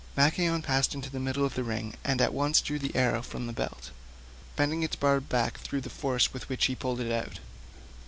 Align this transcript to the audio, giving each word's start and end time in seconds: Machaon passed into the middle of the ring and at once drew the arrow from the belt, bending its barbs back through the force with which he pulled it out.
Machaon 0.17 0.63
passed 0.63 0.95
into 0.95 1.11
the 1.11 1.19
middle 1.19 1.45
of 1.45 1.53
the 1.53 1.63
ring 1.63 1.93
and 2.03 2.21
at 2.21 2.33
once 2.33 2.59
drew 2.59 2.79
the 2.79 2.95
arrow 2.95 3.21
from 3.21 3.45
the 3.45 3.53
belt, 3.53 3.91
bending 4.55 4.81
its 4.81 4.95
barbs 4.95 5.27
back 5.29 5.59
through 5.59 5.81
the 5.81 5.91
force 5.91 6.33
with 6.33 6.49
which 6.49 6.65
he 6.65 6.73
pulled 6.73 6.99
it 6.99 7.11
out. 7.13 7.37